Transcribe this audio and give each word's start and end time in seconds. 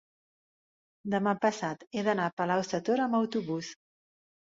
demà 1.17 1.35
passat 1.45 1.87
he 2.01 2.07
d'anar 2.09 2.27
a 2.29 2.35
Palau-sator 2.43 3.07
amb 3.09 3.23
autobús. 3.23 3.75